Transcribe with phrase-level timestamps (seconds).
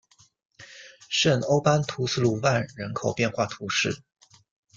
[1.09, 4.01] 圣欧班福斯卢万人口变化图示